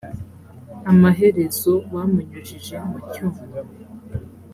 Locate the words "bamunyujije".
1.93-2.75